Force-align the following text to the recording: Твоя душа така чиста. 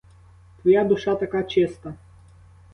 Твоя 0.59 0.83
душа 0.87 1.15
така 1.17 1.45
чиста. 1.47 1.93